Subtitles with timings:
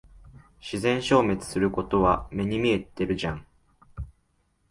[0.59, 3.45] 自然消滅することは目に見えてるじゃん。